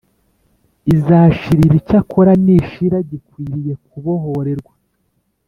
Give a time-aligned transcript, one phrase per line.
[0.93, 4.73] izashirira icyakora nishira gikwiriye kubohorerwa